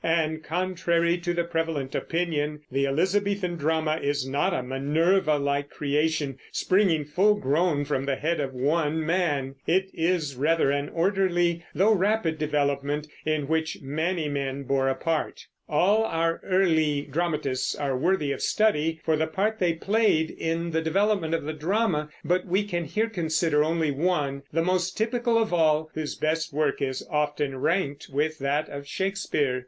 And, 0.03 0.43
contrary 0.43 1.19
to 1.19 1.31
the 1.31 1.43
prevalent 1.43 1.93
opinion, 1.93 2.61
the 2.71 2.87
Elizabethan 2.87 3.55
drama 3.57 3.99
is 4.01 4.27
not 4.27 4.51
a 4.51 4.63
Minerva 4.63 5.37
like 5.37 5.69
creation, 5.69 6.39
springing 6.51 7.05
full 7.05 7.35
grown 7.35 7.85
from 7.85 8.05
the 8.05 8.15
head 8.15 8.39
of 8.39 8.51
one 8.51 9.05
man; 9.05 9.57
it 9.67 9.91
is 9.93 10.35
rather 10.35 10.71
an 10.71 10.89
orderly 10.89 11.63
though 11.75 11.93
rapid 11.93 12.39
development, 12.39 13.05
in 13.27 13.47
which 13.47 13.77
many 13.83 14.27
men 14.27 14.63
bore 14.63 14.89
a 14.89 14.95
part. 14.95 15.45
All 15.69 16.03
our 16.03 16.41
early 16.43 17.03
dramatists 17.03 17.75
are 17.75 17.95
worthy 17.95 18.31
of 18.31 18.41
study 18.41 18.99
for 19.05 19.15
the 19.15 19.27
part 19.27 19.59
they 19.59 19.73
played 19.73 20.31
in 20.31 20.71
the 20.71 20.81
development 20.81 21.35
of 21.35 21.43
the 21.43 21.53
drama; 21.53 22.09
but 22.25 22.47
we 22.47 22.63
can 22.63 22.85
here 22.85 23.07
consider 23.07 23.63
only 23.63 23.91
one, 23.91 24.41
the 24.51 24.63
most 24.63 24.97
typical 24.97 25.37
of 25.37 25.53
all, 25.53 25.91
whose 25.93 26.15
best 26.15 26.51
work 26.51 26.81
is 26.81 27.05
often 27.11 27.55
ranked 27.57 28.07
with 28.11 28.39
that 28.39 28.67
of 28.67 28.87
Shakespeare. 28.87 29.59